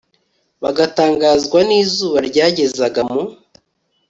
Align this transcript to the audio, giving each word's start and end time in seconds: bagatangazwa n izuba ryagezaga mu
bagatangazwa 0.63 1.59
n 1.67 1.69
izuba 1.81 2.17
ryagezaga 2.29 3.01
mu 3.11 3.21